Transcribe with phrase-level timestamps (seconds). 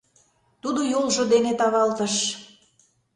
[0.61, 2.15] Тудо йолжо дене тавалтыш: